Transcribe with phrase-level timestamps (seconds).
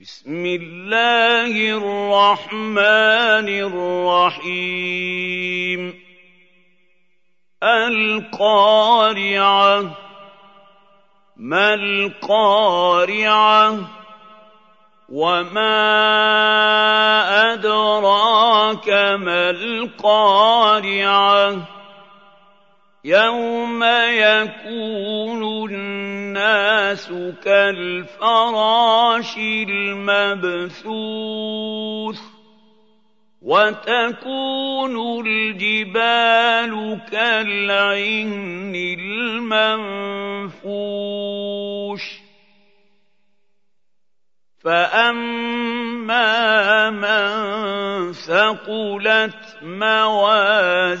[0.00, 3.48] بسم الله الرحمن
[4.48, 6.00] الرحيم.
[7.62, 9.84] القارعة.
[11.36, 13.78] ما القارعة؟
[15.08, 15.92] وما
[17.52, 18.88] أدراك
[19.20, 21.56] ما القارعة؟
[23.04, 25.42] يوم يكون
[26.40, 27.12] الناس
[27.44, 29.36] كالفراش
[29.68, 30.90] المبثوث
[33.42, 40.80] وتكون الجبال كالعهن المنفوش
[44.64, 46.30] فأما
[46.90, 51.00] من ثقلت موازينه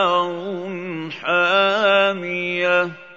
[2.81, 3.10] Micah